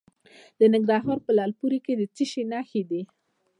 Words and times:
د 0.59 0.61
ننګرهار 0.73 1.17
په 1.25 1.31
لعل 1.37 1.51
پورې 1.59 1.79
کې 1.85 1.93
د 1.97 2.01
څه 2.15 2.23
شي 2.31 2.43
نښې 2.51 2.81
دي؟ 2.89 3.01